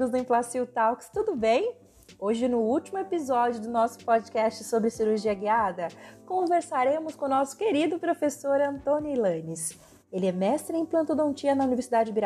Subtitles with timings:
[0.00, 1.76] amigos do Implacil Talks, tudo bem?
[2.18, 5.88] Hoje, no último episódio do nosso podcast sobre cirurgia guiada,
[6.24, 9.78] conversaremos com o nosso querido professor Antônio Ilanes.
[10.10, 12.20] Ele é mestre em implantodontia na Universidade de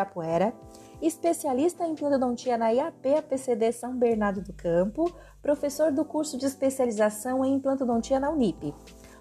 [1.03, 5.13] especialista em implantodontia na IAP APCD São Bernardo do Campo,
[5.43, 8.73] professor do curso de especialização em implantodontia na Unip,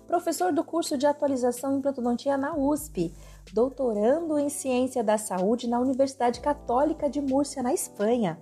[0.06, 3.14] professor do curso de atualização em implantodontia na USP,
[3.52, 8.40] doutorando em ciência da saúde na Universidade Católica de Múrcia, na Espanha.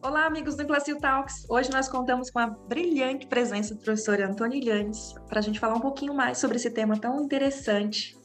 [0.00, 1.44] Olá, amigos do Classio Talks.
[1.48, 5.74] Hoje nós contamos com a brilhante presença do professor Antônio Llanes para a gente falar
[5.74, 8.16] um pouquinho mais sobre esse tema tão interessante,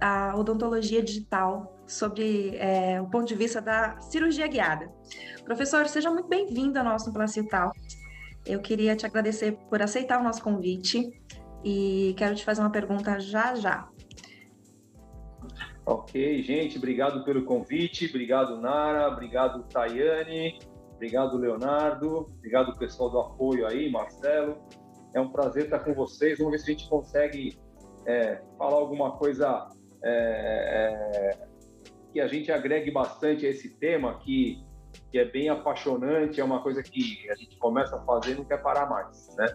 [0.00, 4.88] a odontologia digital, sobre é, o ponto de vista da cirurgia guiada.
[5.44, 7.96] Professor, seja muito bem-vindo ao nosso Classio Talks.
[8.44, 11.10] Eu queria te agradecer por aceitar o nosso convite
[11.64, 13.88] e quero te fazer uma pergunta já já.
[15.86, 20.58] Ok, gente, obrigado pelo convite, obrigado Nara, obrigado Tayane,
[20.92, 24.58] obrigado Leonardo, obrigado pessoal do apoio aí, Marcelo.
[25.14, 26.38] É um prazer estar com vocês.
[26.38, 27.56] Vamos ver se a gente consegue
[28.04, 29.68] é, falar alguma coisa
[30.02, 31.48] é, é,
[32.12, 34.66] que a gente agregue bastante a esse tema, que,
[35.12, 38.44] que é bem apaixonante, é uma coisa que a gente começa a fazer e não
[38.44, 39.46] quer parar mais, né?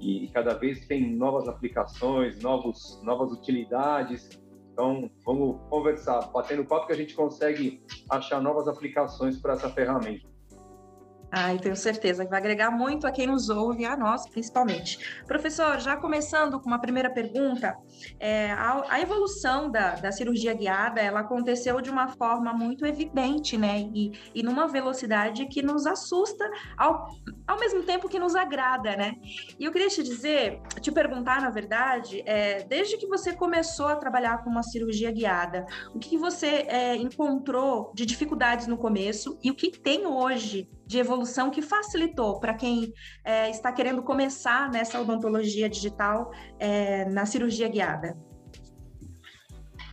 [0.00, 4.28] E cada vez tem novas aplicações, novos, novas utilidades
[4.72, 10.29] então, vamos conversar, batendo papo que a gente consegue achar novas aplicações para essa ferramenta.
[11.32, 14.98] Ai, tenho certeza que vai agregar muito a quem nos ouve, a nós principalmente.
[15.26, 17.76] Professor, já começando com uma primeira pergunta,
[18.18, 23.56] é, a, a, evolução da, da, cirurgia guiada, ela aconteceu de uma forma muito evidente,
[23.56, 23.88] né?
[23.94, 27.06] E, e numa velocidade que nos assusta, ao,
[27.46, 29.14] ao mesmo tempo que nos agrada, né?
[29.56, 33.94] E eu queria te dizer, te perguntar, na verdade, é, desde que você começou a
[33.94, 35.64] trabalhar com uma cirurgia guiada,
[35.94, 40.98] o que você é, encontrou de dificuldades no começo e o que tem hoje de
[40.98, 42.92] evolução que facilitou para quem
[43.24, 48.18] é, está querendo começar nessa odontologia digital é, na cirurgia guiada?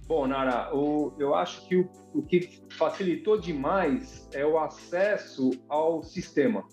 [0.07, 6.01] Bom, Nara, o, eu acho que o, o que facilitou demais é o acesso ao
[6.01, 6.63] sistema,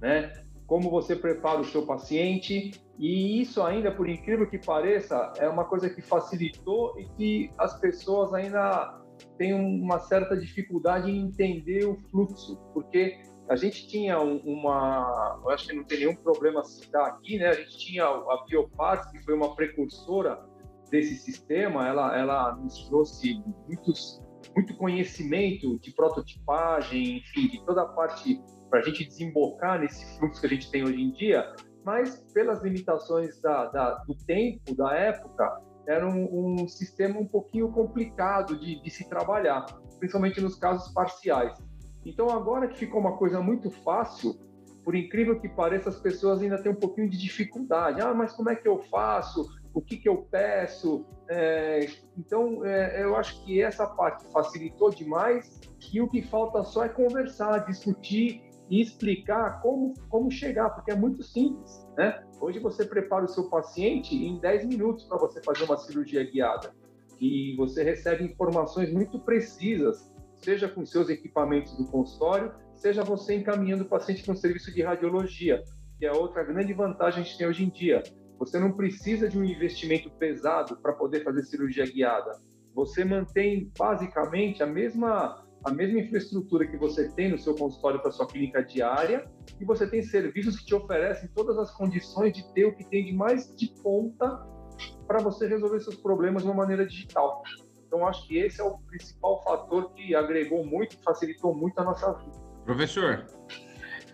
[0.00, 0.32] né?
[0.64, 5.64] Como você prepara o seu paciente e isso ainda, por incrível que pareça, é uma
[5.64, 9.00] coisa que facilitou e que as pessoas ainda
[9.36, 13.18] têm uma certa dificuldade em entender o fluxo, porque
[13.48, 17.48] a gente tinha uma, eu acho que não tem nenhum problema citar aqui, né?
[17.48, 20.42] A gente tinha a Bioparts, que foi uma precursora
[20.90, 24.20] desse sistema, ela, ela nos trouxe muitos,
[24.54, 30.40] muito conhecimento de prototipagem, enfim, de toda a parte para a gente desembocar nesse fluxo
[30.40, 34.92] que a gente tem hoje em dia, mas pelas limitações da, da do tempo, da
[34.92, 39.66] época, era um, um sistema um pouquinho complicado de, de se trabalhar,
[40.00, 41.56] principalmente nos casos parciais.
[42.06, 44.38] Então, agora que ficou uma coisa muito fácil,
[44.84, 48.00] por incrível que pareça, as pessoas ainda têm um pouquinho de dificuldade.
[48.00, 49.44] Ah, mas como é que eu faço?
[49.74, 51.04] O que, que eu peço?
[51.28, 55.60] É, então, é, eu acho que essa parte facilitou demais
[55.92, 58.40] e o que falta só é conversar, discutir
[58.70, 61.84] e explicar como, como chegar, porque é muito simples.
[61.96, 62.22] Né?
[62.40, 66.72] Hoje você prepara o seu paciente em 10 minutos para você fazer uma cirurgia guiada
[67.20, 70.14] e você recebe informações muito precisas
[70.46, 74.80] seja com seus equipamentos do consultório, seja você encaminhando o paciente para um serviço de
[74.80, 75.64] radiologia,
[75.98, 78.00] que é outra grande vantagem que a gente tem hoje em dia.
[78.38, 82.30] Você não precisa de um investimento pesado para poder fazer cirurgia guiada.
[82.76, 88.12] Você mantém basicamente a mesma a mesma infraestrutura que você tem no seu consultório para
[88.12, 89.28] sua clínica diária
[89.60, 93.04] e você tem serviços que te oferecem todas as condições de ter o que tem
[93.04, 94.46] de mais de ponta
[95.08, 97.42] para você resolver seus problemas de uma maneira digital.
[97.86, 102.12] Então, acho que esse é o principal fator que agregou muito, facilitou muito a nossa
[102.14, 102.36] vida.
[102.64, 103.26] Professor,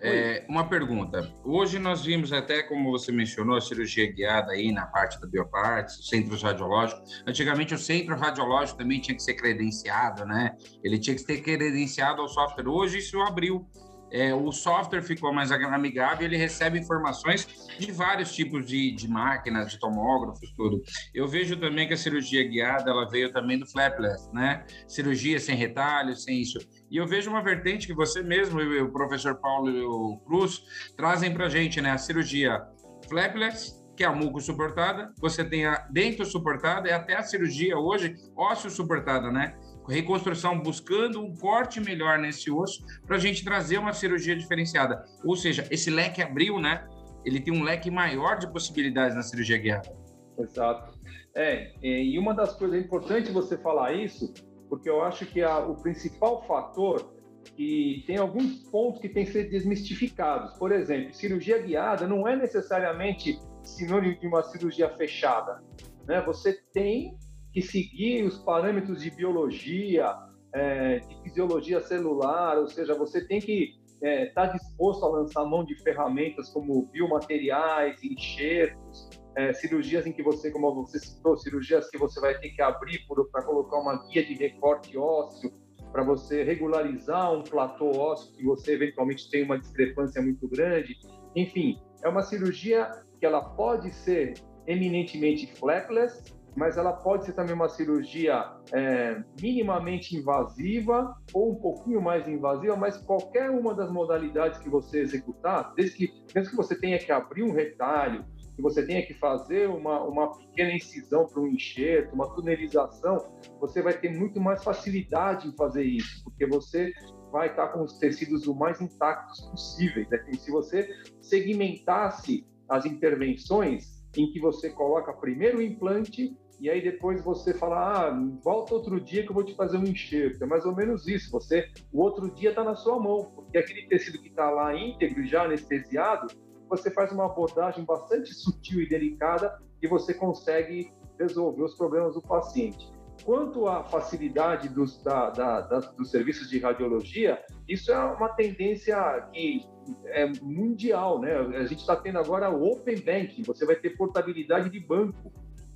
[0.04, 1.32] é, uma pergunta.
[1.44, 6.08] Hoje nós vimos até, como você mencionou, a cirurgia guiada aí na parte da biopartes,
[6.08, 7.22] centros radiológicos.
[7.24, 10.56] Antigamente o centro radiológico também tinha que ser credenciado, né?
[10.82, 12.66] Ele tinha que ser credenciado ao software.
[12.66, 13.64] Hoje isso abriu
[14.12, 17.48] é, o software ficou mais amigável, ele recebe informações
[17.78, 20.82] de vários tipos de, de máquinas, de tomógrafos, tudo.
[21.14, 24.64] Eu vejo também que a cirurgia guiada, ela veio também do flapless, né?
[24.86, 26.58] Cirurgia sem retalhos, sem isso.
[26.90, 30.62] E eu vejo uma vertente que você mesmo, e o professor Paulo e o Cruz,
[30.96, 31.90] trazem para gente, né?
[31.90, 32.60] A cirurgia
[33.08, 37.78] flapless, que é a muco suportada, você tem a dentro suportada e até a cirurgia
[37.78, 39.54] hoje ósseo suportada, né?
[39.88, 45.04] Reconstrução buscando um corte melhor nesse osso para a gente trazer uma cirurgia diferenciada.
[45.24, 46.86] Ou seja, esse leque abriu, né?
[47.24, 49.94] Ele tem um leque maior de possibilidades na cirurgia guiada.
[50.38, 50.98] Exato.
[51.34, 54.32] É, e uma das coisas é importante você falar isso,
[54.68, 57.12] porque eu acho que a, o principal fator
[57.56, 60.56] que tem alguns pontos que têm que ser desmistificados.
[60.58, 65.62] Por exemplo, cirurgia guiada não é necessariamente sinônimo de uma cirurgia fechada.
[66.06, 66.20] Né?
[66.22, 67.16] Você tem
[67.52, 70.14] que seguir os parâmetros de biologia,
[70.54, 75.44] é, de fisiologia celular, ou seja, você tem que estar é, tá disposto a lançar
[75.44, 81.88] mão de ferramentas como biomateriais, enxertos, é, cirurgias em que você, como você citou, cirurgias
[81.90, 85.52] que você vai ter que abrir para colocar uma guia de recorte ósseo,
[85.90, 90.96] para você regularizar um platô ósseo que você eventualmente tem uma discrepância muito grande.
[91.36, 92.90] Enfim, é uma cirurgia
[93.20, 94.34] que ela pode ser
[94.66, 102.00] eminentemente fleckless, mas ela pode ser também uma cirurgia é, minimamente invasiva ou um pouquinho
[102.00, 106.78] mais invasiva, mas qualquer uma das modalidades que você executar, desde que, mesmo que você
[106.78, 111.40] tenha que abrir um retalho, que você tenha que fazer uma, uma pequena incisão para
[111.40, 116.92] um enxerto, uma tunelização, você vai ter muito mais facilidade em fazer isso, porque você
[117.30, 120.06] vai estar com os tecidos o mais intactos possíveis.
[120.10, 120.18] Né?
[120.34, 120.88] se você
[121.20, 128.06] segmentasse as intervenções em que você coloca primeiro o implante e aí depois você fala,
[128.06, 130.44] ah, volta outro dia que eu vou te fazer um enxerto.
[130.44, 131.28] É mais ou menos isso.
[131.32, 135.26] Você, o outro dia está na sua mão, porque aquele tecido que está lá íntegro,
[135.26, 136.28] já anestesiado,
[136.68, 142.22] você faz uma abordagem bastante sutil e delicada e você consegue resolver os problemas do
[142.22, 142.92] paciente.
[143.24, 148.96] Quanto à facilidade dos, da, da, da, dos serviços de radiologia, isso é uma tendência
[149.32, 149.66] que
[150.06, 151.34] é mundial, né?
[151.56, 155.32] A gente está tendo agora o Open Banking, você vai ter portabilidade de banco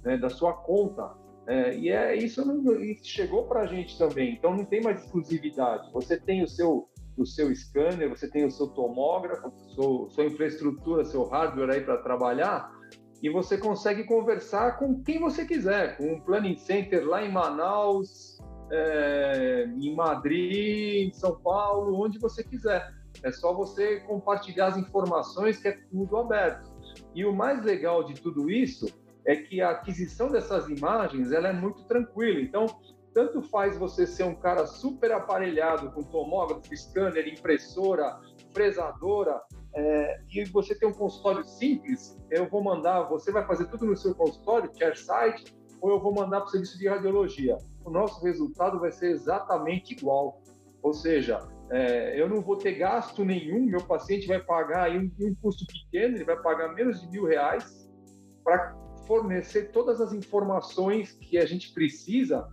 [0.06, 1.12] né, da sua conta.
[1.48, 2.42] É, e é isso,
[2.80, 4.34] isso chegou para a gente também.
[4.34, 5.92] Então não tem mais exclusividade.
[5.92, 6.88] Você tem o seu
[7.18, 11.96] o seu scanner, você tem o seu tomógrafo, sua, sua infraestrutura, seu hardware aí para
[11.96, 12.70] trabalhar,
[13.22, 18.38] e você consegue conversar com quem você quiser, com um planning center lá em Manaus,
[18.70, 22.92] é, em Madrid, em São Paulo, onde você quiser.
[23.22, 26.70] É só você compartilhar as informações que é tudo aberto.
[27.14, 28.86] E o mais legal de tudo isso
[29.26, 32.40] é que a aquisição dessas imagens ela é muito tranquila.
[32.40, 32.66] Então,
[33.12, 38.20] tanto faz você ser um cara super aparelhado com tomógrafo, scanner, impressora,
[38.54, 39.40] fresadora,
[39.74, 43.96] é, e você tem um consultório simples, eu vou mandar, você vai fazer tudo no
[43.96, 47.58] seu consultório, site, ou eu vou mandar para o serviço de radiologia.
[47.84, 50.40] O nosso resultado vai ser exatamente igual.
[50.82, 55.34] Ou seja, é, eu não vou ter gasto nenhum, meu paciente vai pagar um, um
[55.42, 57.90] custo pequeno, ele vai pagar menos de mil reais
[58.44, 58.74] para
[59.06, 62.48] fornecer todas as informações que a gente precisa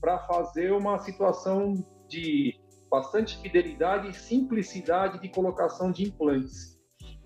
[0.00, 1.74] para fazer uma situação
[2.08, 2.54] de
[2.90, 6.77] bastante fidelidade e simplicidade de colocação de implantes.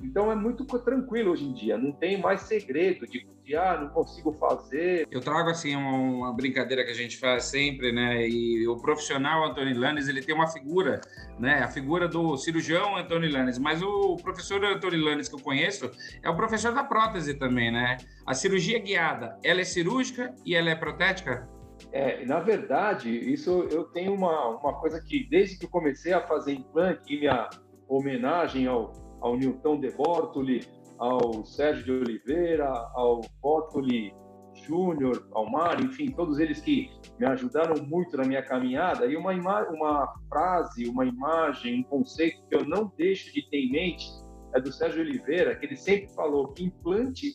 [0.03, 3.89] Então é muito tranquilo hoje em dia, não tem mais segredo de, de ah, não
[3.89, 5.07] consigo fazer.
[5.11, 8.27] Eu trago assim uma, uma, brincadeira que a gente faz sempre, né?
[8.29, 11.01] E o profissional Antônio Lanes, ele tem uma figura,
[11.39, 11.63] né?
[11.63, 15.91] A figura do cirurgião Antônio Lanes, mas o professor Antônio Lanes que eu conheço
[16.23, 17.97] é o professor da prótese também, né?
[18.27, 21.49] A cirurgia guiada, ela é cirúrgica e ela é protética?
[21.91, 26.21] É, na verdade, isso eu tenho uma, uma coisa que, desde que eu comecei a
[26.21, 27.49] fazer implante, e minha
[27.89, 30.67] homenagem ao, ao Newton de Bortoli,
[30.99, 34.13] ao Sérgio de Oliveira, ao Bortoli
[34.55, 39.07] Júnior, ao Mário, enfim, todos eles que me ajudaram muito na minha caminhada.
[39.07, 39.33] E uma,
[39.69, 44.07] uma frase, uma imagem, um conceito que eu não deixo de ter em mente
[44.55, 47.33] é do Sérgio Oliveira, que ele sempre falou que implante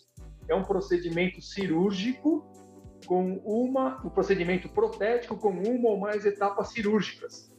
[0.47, 2.45] é um procedimento cirúrgico
[3.05, 7.51] com uma, um procedimento protético com uma ou mais etapas cirúrgicas.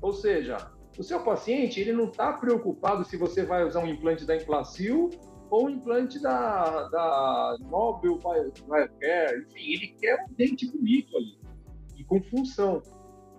[0.00, 0.56] Ou seja,
[0.98, 5.10] o seu paciente ele não está preocupado se você vai usar um implante da Implacil
[5.50, 11.38] ou um implante da, da Nobel Biocare, enfim, ele quer um dente bonito ali
[11.96, 12.82] e com função.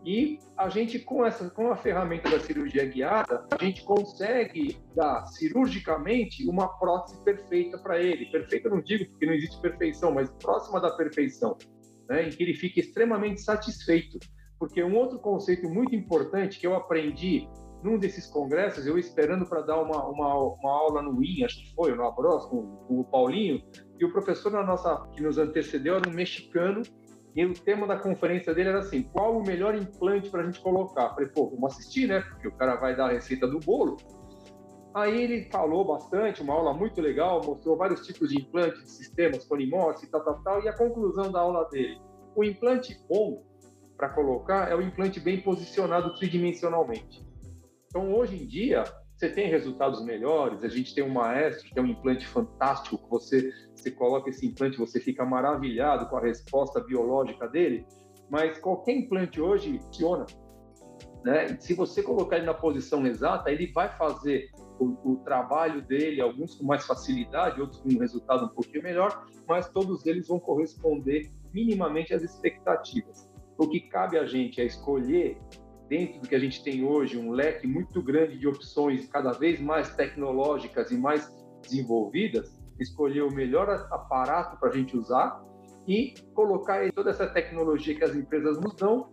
[0.05, 5.25] E a gente, com, essa, com a ferramenta da cirurgia guiada, a gente consegue dar
[5.27, 8.25] cirurgicamente uma prótese perfeita para ele.
[8.25, 11.57] Perfeita não digo porque não existe perfeição, mas próxima da perfeição,
[12.09, 12.27] né?
[12.27, 14.19] em que ele fique extremamente satisfeito.
[14.63, 17.49] Porque um outro conceito muito importante que eu aprendi
[17.83, 21.75] num desses congressos, eu esperando para dar uma, uma, uma, aula no IN, acho que
[21.75, 23.61] foi, no Abros, com, com o Paulinho,
[23.99, 26.81] e o professor na nossa, que nos antecedeu era um mexicano
[27.35, 30.61] e o tema da conferência dele era assim: qual o melhor implante para a gente
[30.61, 31.09] colocar?
[31.09, 32.21] Falei, pô, vamos assistir, né?
[32.21, 33.97] Porque o cara vai dar a receita do bolo.
[34.93, 40.09] Aí ele falou bastante, uma aula muito legal, mostrou vários tipos de implantes, sistemas, polimorse,
[40.09, 41.99] tal, tal, tal, e a conclusão da aula dele.
[42.33, 43.43] O implante bom
[43.97, 47.25] para colocar é o implante bem posicionado tridimensionalmente.
[47.87, 48.83] Então, hoje em dia,
[49.15, 53.09] você tem resultados melhores, a gente tem um maestro que é um implante fantástico, que
[53.09, 57.85] você, você coloca esse implante, você fica maravilhado com a resposta biológica dele,
[58.29, 60.25] mas qualquer implante hoje funciona.
[61.23, 61.55] Né?
[61.59, 66.55] Se você colocar ele na posição exata, ele vai fazer o, o, trabalho dele, alguns
[66.55, 71.31] com mais facilidade, outros com um resultado um pouquinho melhor, mas todos eles vão corresponder
[71.53, 73.31] minimamente às expectativas.
[73.57, 75.37] O que cabe a gente é escolher,
[75.87, 79.59] dentro do que a gente tem hoje, um leque muito grande de opções, cada vez
[79.59, 81.31] mais tecnológicas e mais
[81.61, 85.43] desenvolvidas, escolher o melhor aparato para a gente usar
[85.87, 89.11] e colocar toda essa tecnologia que as empresas nos dão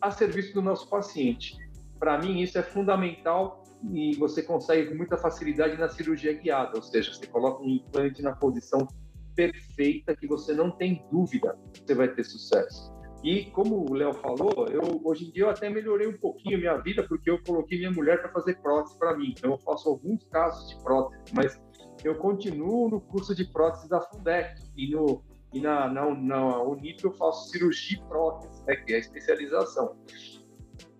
[0.00, 1.56] a serviço do nosso paciente.
[1.98, 6.82] Para mim, isso é fundamental e você consegue com muita facilidade na cirurgia guiada, ou
[6.82, 8.86] seja, você coloca um implante na posição
[9.34, 12.97] perfeita que você não tem dúvida que você vai ter sucesso.
[13.22, 16.76] E como o Léo falou, eu hoje em dia eu até melhorei um pouquinho minha
[16.76, 19.34] vida porque eu coloquei minha mulher para fazer prótese para mim.
[19.36, 21.60] Então eu faço alguns casos de prótese, mas
[22.04, 25.22] eu continuo no curso de prótese da Fundec e no
[25.52, 29.96] e na, na, na Unip eu faço cirurgia prótese, né, que é a especialização.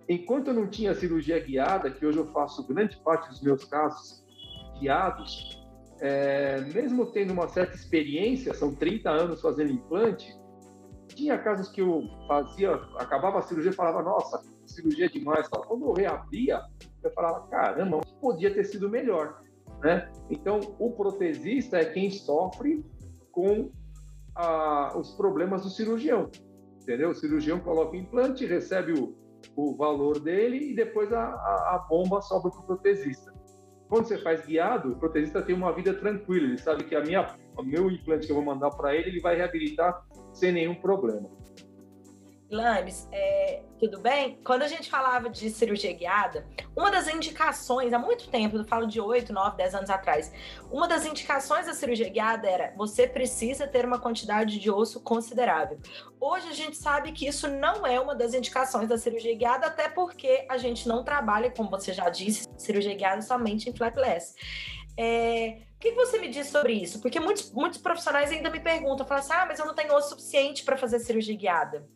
[0.08, 4.24] Enquanto eu não tinha cirurgia guiada, que hoje eu faço grande parte dos meus casos
[4.80, 5.62] guiados,
[6.00, 10.34] é, mesmo tendo uma certa experiência, são 30 anos fazendo implante,
[11.18, 15.48] tinha casos que eu fazia, acabava a cirurgia e falava, nossa, cirurgia é demais.
[15.48, 16.62] Quando eu reabria,
[17.02, 19.42] eu falava, caramba, podia ter sido melhor.
[19.82, 20.08] Né?
[20.30, 22.84] Então, o protesista é quem sofre
[23.32, 23.72] com
[24.34, 26.30] a, os problemas do cirurgião,
[26.80, 27.10] entendeu?
[27.10, 29.16] O cirurgião coloca o implante, recebe o,
[29.56, 33.32] o valor dele e depois a, a, a bomba sobra para o protesista.
[33.88, 37.34] Quando você faz guiado, o protesista tem uma vida tranquila, ele sabe que a minha,
[37.62, 41.28] meu implante que eu vou mandar para ele, ele vai reabilitar sem nenhum problema.
[42.50, 44.38] Lames, é, tudo bem?
[44.42, 48.86] Quando a gente falava de cirurgia guiada, uma das indicações, há muito tempo, eu falo
[48.86, 50.32] de 8, 9, 10 anos atrás,
[50.70, 55.78] uma das indicações da cirurgia guiada era você precisa ter uma quantidade de osso considerável.
[56.18, 59.88] Hoje a gente sabe que isso não é uma das indicações da cirurgia guiada, até
[59.90, 64.34] porque a gente não trabalha, como você já disse, cirurgia guiada somente em flapless.
[64.98, 67.00] É, o que você me diz sobre isso?
[67.00, 70.10] Porque muitos, muitos profissionais ainda me perguntam, falam assim, ah, mas eu não tenho osso
[70.10, 71.88] suficiente para fazer cirurgia guiada.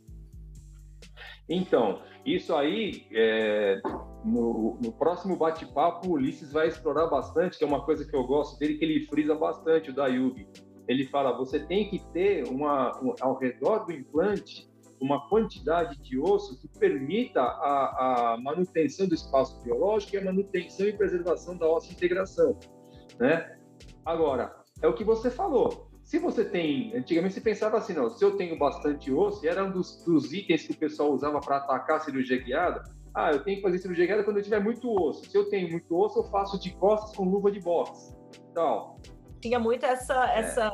[1.48, 3.80] Então, isso aí, é,
[4.24, 8.24] no, no, próximo bate-papo, o Ulisses vai explorar bastante, que é uma coisa que eu
[8.24, 10.46] gosto dele, que ele frisa bastante, o da Yugi.
[10.86, 16.16] Ele fala, você tem que ter uma, um, ao redor do implante uma quantidade de
[16.16, 21.68] osso que permita a, a, manutenção do espaço biológico e a manutenção e preservação da
[21.68, 22.56] ossa integração,
[23.18, 23.56] né?
[24.04, 25.88] Agora, é o que você falou.
[26.02, 29.64] Se você tem, antigamente você pensava assim, não, se eu tenho bastante osso, e era
[29.64, 32.82] um dos, dos itens que o pessoal usava para atacar a cirurgia guiada,
[33.14, 35.30] ah, eu tenho que fazer cirurgia guiada quando eu tiver muito osso.
[35.30, 38.14] Se eu tenho muito osso, eu faço de costas com luva de boxe.
[38.50, 38.96] Então,
[39.40, 40.40] Tinha muito essa, é.
[40.40, 40.72] essa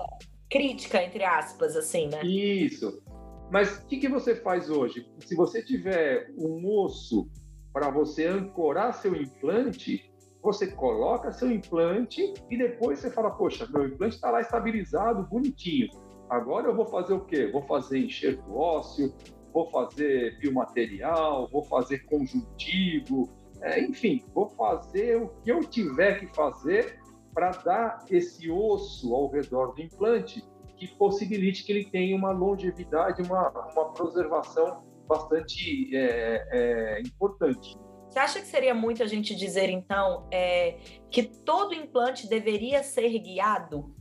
[0.50, 2.25] crítica, entre aspas, assim, né?
[2.25, 3.02] Isso.
[3.50, 5.11] Mas o que, que você faz hoje?
[5.21, 7.28] Se você tiver um osso
[7.73, 10.08] para você ancorar seu implante,
[10.42, 15.88] você coloca seu implante e depois você fala, poxa, meu implante está lá estabilizado, bonitinho.
[16.30, 17.47] Agora eu vou fazer o quê?
[17.47, 19.14] Vou fazer enxerto ósseo,
[19.52, 23.28] vou fazer biomaterial, vou fazer conjuntivo,
[23.62, 27.00] é, enfim, vou fazer o que eu tiver que fazer
[27.35, 30.45] para dar esse osso ao redor do implante
[30.76, 37.76] que possibilite que ele tenha uma longevidade, uma, uma preservação bastante é, é, importante.
[38.19, 43.17] Você acha que seria muito a gente dizer, então, é, que todo implante deveria ser
[43.17, 43.95] guiado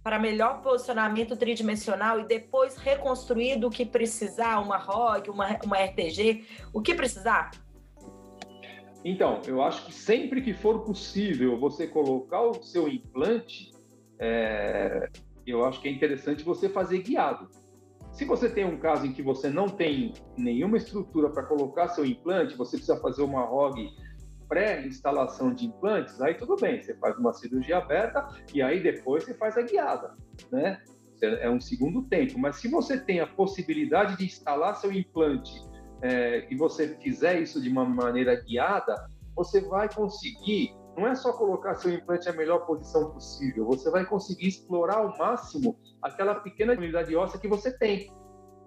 [0.00, 6.44] para melhor posicionamento tridimensional e depois reconstruído o que precisar, uma ROG, uma, uma RTG,
[6.72, 7.50] o que precisar?
[9.04, 13.72] Então, eu acho que sempre que for possível você colocar o seu implante,
[14.20, 15.08] é,
[15.44, 17.50] eu acho que é interessante você fazer guiado.
[18.12, 22.04] Se você tem um caso em que você não tem nenhuma estrutura para colocar seu
[22.04, 23.90] implante, você precisa fazer uma ROG
[24.48, 29.32] pré-instalação de implantes, aí tudo bem, você faz uma cirurgia aberta e aí depois você
[29.32, 30.14] faz a guiada,
[30.50, 30.78] né?
[31.22, 32.38] É um segundo tempo.
[32.38, 35.52] Mas se você tem a possibilidade de instalar seu implante
[36.02, 41.32] é, e você fizer isso de uma maneira guiada, você vai conseguir não é só
[41.32, 46.72] colocar seu implante na melhor posição possível, você vai conseguir explorar ao máximo aquela pequena
[46.72, 48.12] unidade óssea que você tem.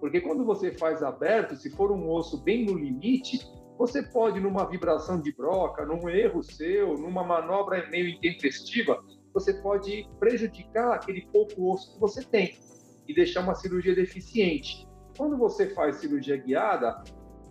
[0.00, 3.38] Porque quando você faz aberto, se for um osso bem no limite,
[3.78, 9.02] você pode, numa vibração de broca, num erro seu, numa manobra meio intempestiva,
[9.32, 12.58] você pode prejudicar aquele pouco osso que você tem
[13.06, 14.88] e deixar uma cirurgia deficiente.
[15.16, 17.02] Quando você faz cirurgia guiada,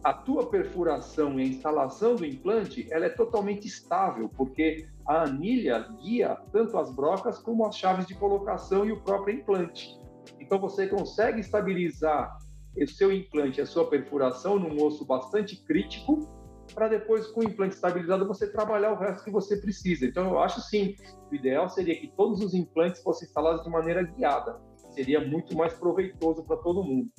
[0.06, 5.80] a tua perfuração e a instalação do implante ela é totalmente estável, porque a anilha
[6.00, 10.00] guia tanto as brocas como as chaves de colocação e o próprio implante.
[10.40, 12.38] Então você consegue estabilizar
[12.78, 16.30] o seu implante, a sua perfuração num osso bastante crítico
[16.76, 20.06] para depois, com o implante estabilizado, você trabalhar o resto que você precisa.
[20.06, 20.96] Então, eu acho sim,
[21.32, 24.60] o ideal seria que todos os implantes fossem instalados de maneira guiada.
[24.90, 27.10] Seria muito mais proveitoso para todo mundo.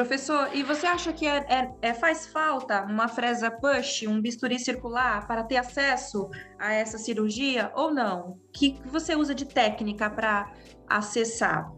[0.00, 4.58] Professor, e você acha que é, é, é, faz falta uma fresa push, um bisturi
[4.58, 8.30] circular, para ter acesso a essa cirurgia ou não?
[8.30, 10.50] O que você usa de técnica para
[10.88, 11.70] acessar?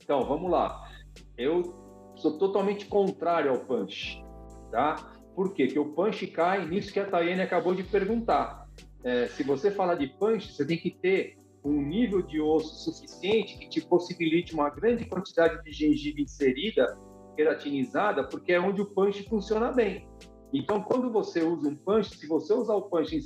[0.00, 0.88] Então, vamos lá.
[1.36, 1.74] Eu
[2.14, 4.24] sou totalmente contrário ao punch,
[4.70, 4.94] tá?
[5.34, 5.64] Por quê?
[5.64, 8.68] Porque o punch cai nisso que a Tayane acabou de perguntar.
[9.02, 13.58] É, se você falar de punch, você tem que ter um nível de osso suficiente
[13.58, 16.98] que te possibilite uma grande quantidade de gengiva inserida,
[17.36, 20.08] queratinizada, porque é onde o punch funciona bem.
[20.52, 23.16] Então, quando você usa um punch, se você usar o punch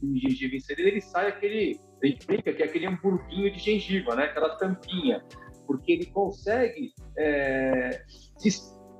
[0.00, 4.14] com gengiva inserida, ele sai aquele, a gente brinca que é aquele hamburguinho de gengiva,
[4.14, 4.24] né?
[4.24, 5.24] aquela tampinha,
[5.66, 8.04] porque ele consegue é,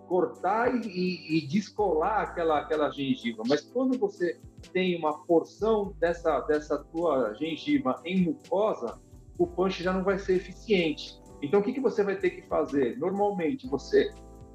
[0.09, 3.43] cortar e, e, descolar aquela, aquela gengiva.
[3.47, 4.41] Mas quando você
[4.73, 9.01] tem uma porção dessa, dessa tua gengiva em mucosa,
[9.39, 11.19] o punch já não vai ser eficiente.
[11.43, 12.99] Então, o que, que você vai ter que fazer?
[12.99, 14.11] Normalmente, você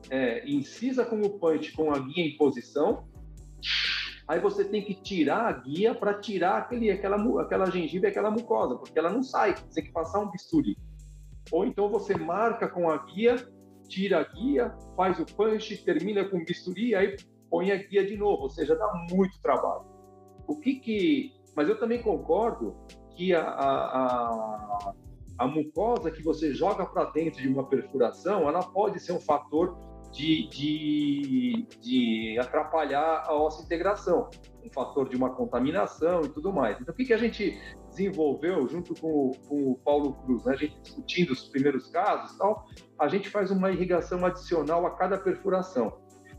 [0.10, 3.08] é, incisa com o punch com a guia em posição,
[4.28, 8.30] aí você tem que tirar a guia para tirar aquele, aquela, aquela gengiva e aquela
[8.30, 10.78] mucosa, porque ela não sai, você tem que passar um bisturi.
[11.52, 13.38] Ou então você marca com a guia
[13.88, 17.16] tira a guia, faz o punch, termina com bisturi, aí
[17.50, 19.86] põe a guia de novo, ou seja, dá muito trabalho.
[20.48, 21.34] O que que...
[21.56, 22.76] Mas eu também concordo
[23.16, 24.94] que a, a, a,
[25.38, 29.78] a mucosa que você joga para dentro de uma perfuração, ela pode ser um fator
[30.14, 34.30] de, de, de atrapalhar a ossa integração,
[34.64, 36.80] um fator de uma contaminação e tudo mais.
[36.80, 37.60] Então, o que, que a gente
[37.90, 40.54] desenvolveu junto com, com o Paulo Cruz, né?
[40.54, 42.66] a gente discutindo os primeiros casos tal,
[43.00, 45.98] a gente faz uma irrigação adicional a cada perfuração.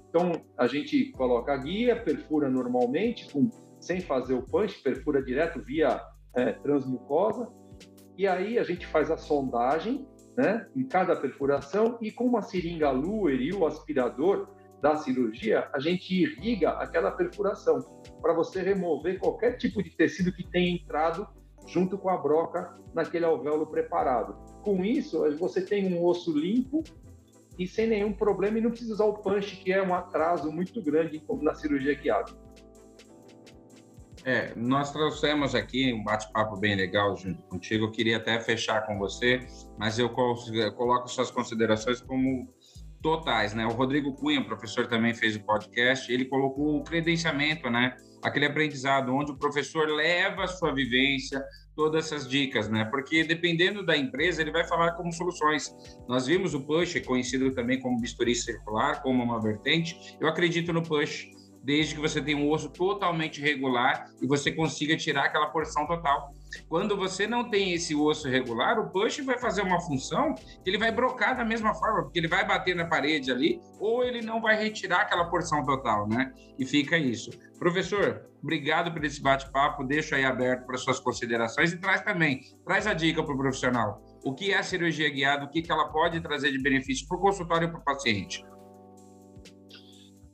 [0.09, 3.51] Então, a gente coloca a guia, perfura normalmente, com,
[3.85, 6.01] sem fazer o punch, perfura direto via
[6.35, 7.49] é, transmucosa,
[8.17, 12.91] e aí a gente faz a sondagem né, em cada perfuração e com uma seringa
[12.91, 14.49] Luer e o aspirador
[14.81, 20.47] da cirurgia, a gente irriga aquela perfuração para você remover qualquer tipo de tecido que
[20.51, 21.27] tenha entrado
[21.67, 24.35] junto com a broca naquele alvéolo preparado.
[24.63, 26.83] Com isso, você tem um osso limpo
[27.59, 30.83] e sem nenhum problema e não precisa usar o punch, que é um atraso muito
[30.83, 32.44] grande na cirurgia guiada.
[34.25, 37.85] É, nós trouxemos aqui um bate-papo bem legal junto contigo.
[37.85, 39.47] Eu queria até fechar com você,
[39.79, 42.49] mas eu coloco suas considerações como
[43.03, 43.67] totais, né?
[43.67, 46.11] O Rodrigo Cunha, professor, também fez o podcast.
[46.11, 47.95] Ele colocou o credenciamento, né?
[48.23, 51.45] Aquele aprendizado onde o professor leva a sua vivência,
[51.77, 52.87] todas essas dicas, né?
[52.87, 55.71] Porque dependendo da empresa, ele vai falar como soluções.
[56.09, 60.17] Nós vimos o push, conhecido também como bisturi circular, como uma vertente.
[60.19, 61.27] Eu acredito no push
[61.65, 66.31] desde que você tenha um osso totalmente regular e você consiga tirar aquela porção total.
[66.69, 70.79] Quando você não tem esse osso regular, o push vai fazer uma função que ele
[70.79, 74.41] vai brocar da mesma forma, porque ele vai bater na parede ali, ou ele não
[74.41, 76.33] vai retirar aquela porção total, né?
[76.59, 77.31] E fica isso.
[77.59, 82.87] Professor, obrigado por esse bate-papo, deixo aí aberto para suas considerações e traz também, traz
[82.87, 84.03] a dica para o profissional.
[84.23, 87.17] O que é a cirurgia guiada, o que, que ela pode trazer de benefício para
[87.17, 88.45] o consultório e para o paciente?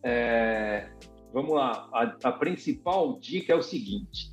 [0.05, 0.91] É,
[1.33, 4.33] vamos lá, a, a principal dica é o seguinte: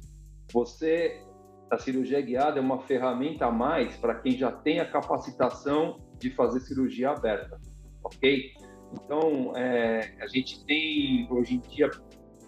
[0.51, 1.23] você,
[1.71, 6.31] a cirurgia guiada é uma ferramenta a mais para quem já tem a capacitação de
[6.31, 7.59] fazer cirurgia aberta,
[8.03, 8.51] ok?
[8.93, 11.89] Então, é, a gente tem hoje em dia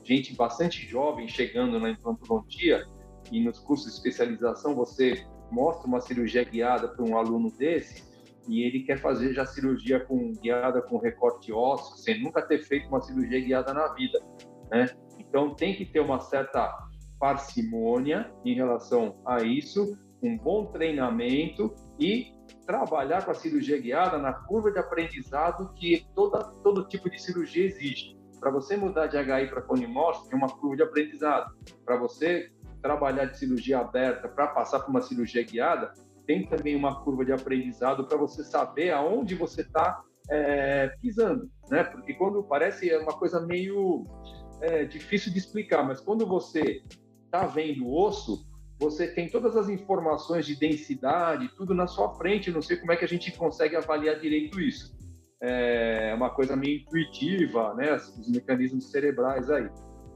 [0.03, 2.83] gente bastante jovem chegando na implantodontia
[3.31, 8.08] e nos cursos de especialização você mostra uma cirurgia guiada para um aluno desse
[8.49, 12.87] e ele quer fazer já cirurgia com guiada com recorte ósseo, sem nunca ter feito
[12.87, 14.19] uma cirurgia guiada na vida,
[14.71, 14.87] né?
[15.19, 16.87] Então tem que ter uma certa
[17.19, 22.33] parcimônia em relação a isso, um bom treinamento e
[22.65, 27.65] trabalhar com a cirurgia guiada na curva de aprendizado que toda, todo tipo de cirurgia
[27.65, 28.17] exige.
[28.39, 31.53] Para você mudar de HI para conimorfo, tem uma curva de aprendizado.
[31.85, 35.93] Para você trabalhar de cirurgia aberta para passar por uma cirurgia guiada,
[36.29, 41.83] tem também uma curva de aprendizado para você saber aonde você está é, pisando, né?
[41.83, 44.05] Porque quando parece é uma coisa meio
[44.61, 46.83] é, difícil de explicar, mas quando você
[47.25, 48.47] está vendo osso,
[48.79, 52.51] você tem todas as informações de densidade, tudo na sua frente.
[52.51, 54.95] Não sei como é que a gente consegue avaliar direito isso.
[55.41, 57.95] É uma coisa meio intuitiva, né?
[57.95, 59.67] Os mecanismos cerebrais aí.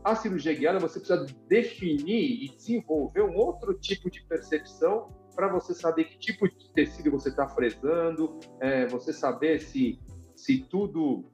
[0.03, 5.73] A cirurgia guiada você precisa definir e desenvolver um outro tipo de percepção para você
[5.73, 9.99] saber que tipo de tecido você está fresando, é, você saber se,
[10.35, 11.25] se tudo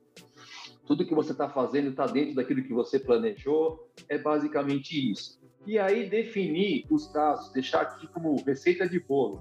[0.89, 3.91] tudo que você está fazendo está dentro daquilo que você planejou.
[4.09, 5.39] É basicamente isso.
[5.67, 9.39] E aí definir os casos, deixar aqui como receita de bolo.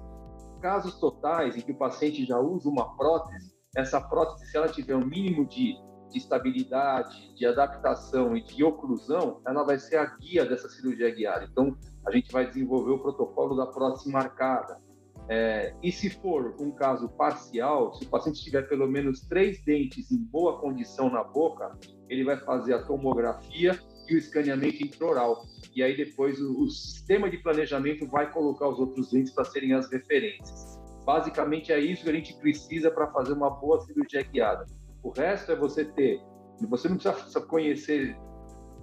[0.60, 4.94] Casos totais em que o paciente já usa uma prótese, essa prótese, se ela tiver
[4.94, 5.74] um mínimo de,
[6.10, 11.48] de estabilidade, de adaptação e de oclusão, ela vai ser a guia dessa cirurgia guiada.
[11.50, 14.80] Então, a gente vai desenvolver o protocolo da prótese marcada,
[15.28, 20.10] é, e se for um caso parcial, se o paciente tiver pelo menos três dentes
[20.10, 21.76] em boa condição na boca,
[22.08, 25.44] ele vai fazer a tomografia e o escaneamento intraoral.
[25.76, 29.74] E aí depois o, o sistema de planejamento vai colocar os outros dentes para serem
[29.74, 30.78] as referências.
[31.04, 34.64] Basicamente é isso que a gente precisa para fazer uma boa cirurgia guiada.
[35.08, 36.22] O resto é você ter,
[36.68, 38.14] você não precisa conhecer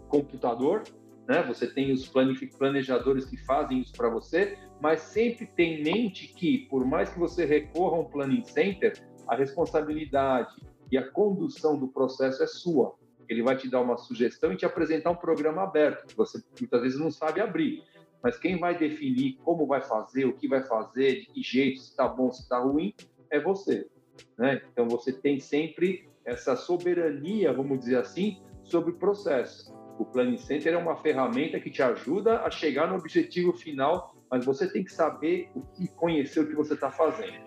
[0.08, 0.82] computador,
[1.28, 1.44] né?
[1.44, 2.12] Você tem os
[2.58, 7.20] planejadores que fazem isso para você, mas sempre tem em mente que, por mais que
[7.20, 8.94] você recorra a um planning center,
[9.28, 10.56] a responsabilidade
[10.92, 12.96] e a condução do processo é sua.
[13.30, 16.82] Ele vai te dar uma sugestão e te apresentar um programa aberto, que você muitas
[16.82, 17.84] vezes não sabe abrir.
[18.24, 21.92] Mas quem vai definir como vai fazer, o que vai fazer, de que jeito, se
[21.92, 22.96] está bom, se está ruim,
[23.30, 23.88] é você.
[24.36, 24.64] Né?
[24.72, 29.74] Então você tem sempre essa soberania, vamos dizer assim, sobre o processo.
[29.98, 34.44] O Planning Center é uma ferramenta que te ajuda a chegar no objetivo final, mas
[34.44, 37.46] você tem que saber que conhecer o que você está fazendo.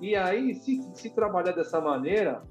[0.00, 2.42] E aí, se, se trabalhar dessa maneira,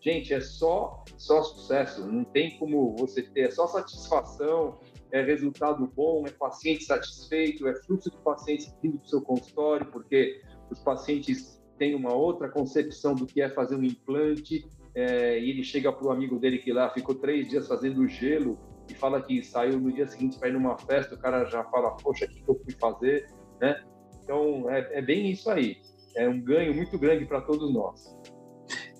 [0.00, 2.06] gente, é só só sucesso.
[2.10, 4.78] Não tem como você ter, é só satisfação,
[5.12, 9.86] é resultado bom, é paciente satisfeito, é fluxo de pacientes vindo para o seu consultório,
[9.86, 14.66] porque os pacientes têm uma outra concepção do que é fazer um implante,
[14.98, 18.58] é, e ele chega para o amigo dele que lá ficou três dias fazendo gelo
[18.90, 21.92] e fala que saiu no dia seguinte para ir numa festa, o cara já fala,
[21.92, 23.30] poxa, o que eu fui fazer,
[23.60, 23.80] né?
[24.24, 25.76] Então, é, é bem isso aí.
[26.16, 28.12] É um ganho muito grande para todos nós.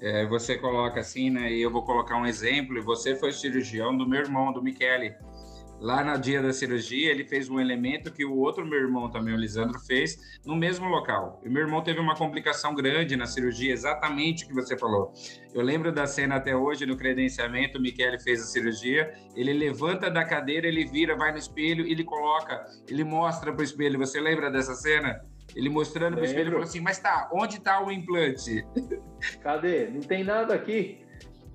[0.00, 1.52] É, você coloca assim, né?
[1.52, 2.80] E eu vou colocar um exemplo.
[2.84, 5.16] Você foi cirurgião do meu irmão, do Michele.
[5.80, 9.32] Lá no dia da cirurgia, ele fez um elemento que o outro meu irmão também,
[9.32, 11.40] o Lisandro, fez no mesmo local.
[11.44, 15.12] E meu irmão teve uma complicação grande na cirurgia, exatamente o que você falou.
[15.54, 20.10] Eu lembro da cena até hoje no credenciamento, o Michele fez a cirurgia, ele levanta
[20.10, 23.98] da cadeira, ele vira, vai no espelho, ele coloca, ele mostra para o espelho.
[24.00, 25.20] Você lembra dessa cena?
[25.54, 28.66] Ele mostrando para o espelho e falou assim: Mas tá, onde está o implante?
[29.40, 29.88] Cadê?
[29.88, 31.07] Não tem nada aqui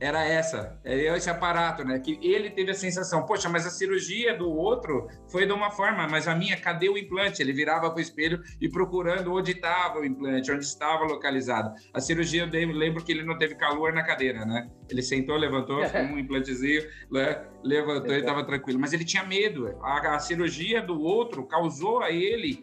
[0.04, 1.98] era essa, era esse aparato, né?
[1.98, 6.06] Que ele teve a sensação, poxa, mas a cirurgia do outro foi de uma forma,
[6.10, 7.42] mas a minha, cadê o implante?
[7.42, 11.74] Ele virava para o espelho e procurando onde estava o implante, onde estava localizado.
[11.94, 14.70] A cirurgia, eu lembro que ele não teve calor na cadeira, né?
[14.90, 15.80] Ele sentou, levantou,
[16.12, 17.42] um implantezinho, né?
[17.64, 18.82] levantou e estava tranquilo.
[18.82, 19.74] Mas ele tinha medo.
[19.82, 22.62] A, a cirurgia do outro causou a ele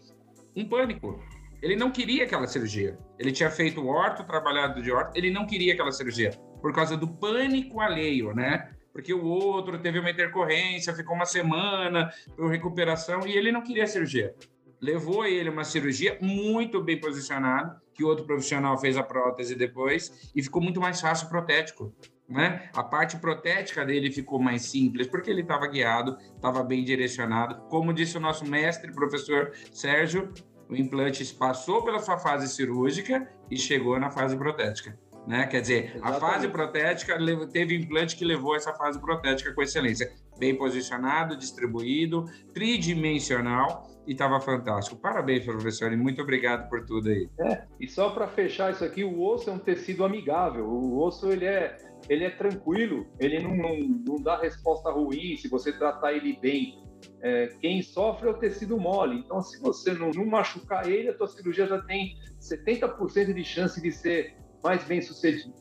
[0.55, 1.19] um pânico.
[1.63, 2.99] Ele não queria aquela cirurgia.
[3.19, 7.09] Ele tinha feito orto, trabalhado de orto, ele não queria aquela cirurgia por causa do
[7.09, 8.71] pânico alheio, né?
[8.93, 13.87] Porque o outro teve uma intercorrência, ficou uma semana por recuperação e ele não queria
[13.87, 14.35] cirurgia.
[14.81, 20.43] Levou ele uma cirurgia muito bem posicionada, que outro profissional fez a prótese depois e
[20.43, 21.95] ficou muito mais fácil protético.
[22.29, 22.71] Né?
[22.75, 27.69] A parte protética dele ficou mais simples, porque ele estava guiado, estava bem direcionado.
[27.69, 30.33] Como disse o nosso mestre, professor Sérgio,
[30.69, 34.97] o implante passou pela sua fase cirúrgica e chegou na fase protética.
[35.31, 35.47] Né?
[35.47, 36.17] Quer dizer, Exatamente.
[36.17, 37.19] a fase protética
[37.53, 40.13] teve implante que levou essa fase protética com excelência.
[40.37, 44.97] Bem posicionado, distribuído, tridimensional e estava fantástico.
[44.97, 47.31] Parabéns, professor, e muito obrigado por tudo aí.
[47.43, 50.67] É, e só para fechar isso aqui, o osso é um tecido amigável.
[50.67, 51.77] O osso ele é,
[52.09, 56.83] ele é tranquilo, ele não, não, não dá resposta ruim se você tratar ele bem.
[57.23, 59.21] É, quem sofre é o tecido mole.
[59.21, 63.81] Então, se você não, não machucar ele, a tua cirurgia já tem 70% de chance
[63.81, 65.55] de ser mais bem sucedido.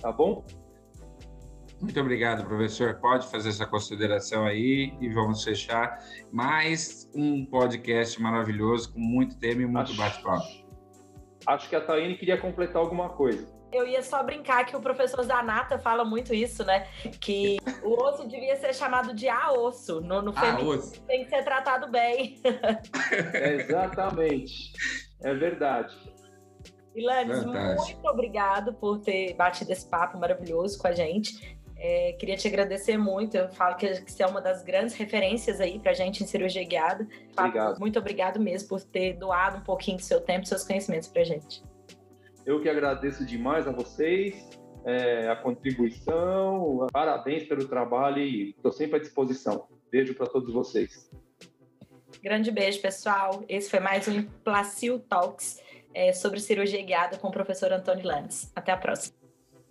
[0.00, 0.44] Tá bom?
[1.80, 2.94] Muito obrigado, professor.
[2.94, 5.98] Pode fazer essa consideração aí e vamos fechar
[6.32, 10.64] mais um podcast maravilhoso com muito tema e muito bate-papo.
[11.46, 13.46] Acho que a Taine queria completar alguma coisa.
[13.70, 16.86] Eu ia só brincar que o professor Zanata fala muito isso, né?
[17.20, 20.00] Que o osso devia ser chamado de a-osso.
[20.00, 22.40] No, no feminino tem que ser tratado bem.
[23.34, 24.72] É exatamente.
[25.22, 25.94] É verdade.
[26.94, 31.58] Ilanes, muito obrigado por ter batido esse papo maravilhoso com a gente.
[31.76, 33.36] É, queria te agradecer muito.
[33.36, 36.64] Eu falo que você é uma das grandes referências aí para a gente em cirurgia
[36.64, 37.06] guiada.
[37.36, 37.78] Obrigado.
[37.78, 41.22] Muito obrigado mesmo por ter doado um pouquinho do seu tempo e seus conhecimentos para
[41.22, 41.62] a gente.
[42.46, 44.48] Eu que agradeço demais a vocês,
[44.84, 49.66] é, a contribuição, parabéns pelo trabalho e estou sempre à disposição.
[49.90, 51.10] Beijo para todos vocês.
[52.22, 53.44] Grande beijo, pessoal.
[53.48, 55.60] Esse foi mais um Placil Talks
[55.94, 58.50] é, sobre cirurgia guiada com o professor Antônio Landes.
[58.54, 59.16] Até a próxima.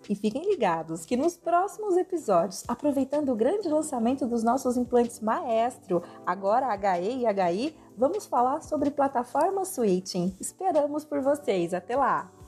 [0.09, 6.03] E fiquem ligados que nos próximos episódios, aproveitando o grande lançamento dos nossos implantes Maestro,
[6.25, 10.35] agora HE e HI, vamos falar sobre plataforma switching.
[10.41, 11.73] Esperamos por vocês.
[11.73, 12.42] Até lá!